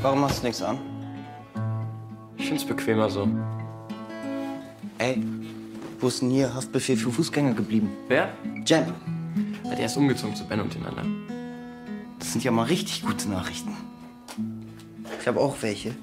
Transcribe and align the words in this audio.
Warum 0.00 0.20
machst 0.20 0.42
du 0.42 0.46
nichts 0.46 0.62
an? 0.62 0.78
Ich 2.36 2.46
find's 2.46 2.64
bequemer 2.64 3.10
so. 3.10 3.28
Ey, 4.98 5.22
wo 5.98 6.08
ist 6.08 6.22
denn 6.22 6.30
hier 6.30 6.54
Haftbefehl 6.54 6.96
für 6.96 7.10
Fußgänger 7.10 7.54
geblieben? 7.54 7.90
Wer? 8.06 8.32
Jam. 8.64 8.94
Ja, 9.64 9.74
der 9.74 9.86
ist 9.86 9.96
umgezogen 9.96 10.36
zu 10.36 10.46
Ben 10.46 10.60
und 10.60 10.72
den 10.74 10.86
anderen. 10.86 11.26
Das 12.18 12.32
sind 12.32 12.44
ja 12.44 12.50
mal 12.50 12.64
richtig 12.64 13.02
gute 13.02 13.28
Nachrichten. 13.28 13.76
Ich 15.20 15.26
habe 15.26 15.40
auch 15.40 15.56
welche. 15.62 15.94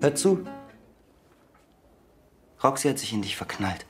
Hör 0.00 0.14
zu. 0.14 0.44
Roxy 2.62 2.88
hat 2.88 2.98
sich 2.98 3.12
in 3.12 3.22
dich 3.22 3.36
verknallt. 3.36 3.86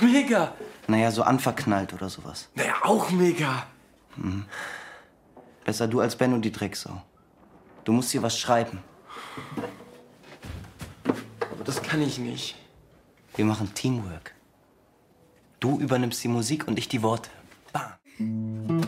Mega! 0.00 0.54
Naja, 0.92 1.10
so 1.10 1.22
anverknallt 1.22 1.94
oder 1.94 2.10
sowas. 2.10 2.50
Naja, 2.54 2.74
auch 2.82 3.10
mega. 3.10 3.66
Besser 5.64 5.88
du 5.88 6.00
als 6.00 6.16
Benno 6.16 6.36
die 6.36 6.52
Drecksau. 6.52 7.00
Du 7.84 7.92
musst 7.92 8.12
ihr 8.12 8.22
was 8.22 8.38
schreiben. 8.38 8.84
Aber 11.50 11.64
das 11.64 11.82
kann 11.82 12.02
ich 12.02 12.18
nicht. 12.18 12.56
Wir 13.36 13.46
machen 13.46 13.72
Teamwork. 13.72 14.34
Du 15.60 15.78
übernimmst 15.78 16.22
die 16.22 16.28
Musik 16.28 16.68
und 16.68 16.78
ich 16.78 16.88
die 16.88 17.02
Worte. 17.02 17.30
Bam. 17.72 18.82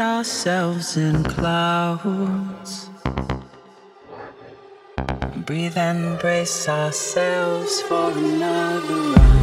Ourselves 0.00 0.96
in 0.96 1.22
clouds. 1.22 2.90
Breathe 5.46 5.76
and 5.76 6.18
brace 6.18 6.68
ourselves 6.68 7.80
for 7.82 8.10
another 8.10 9.12
round. 9.12 9.35